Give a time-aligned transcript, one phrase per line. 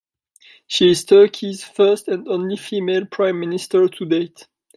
[0.65, 4.47] She is Turkey's first and only female prime minister to date.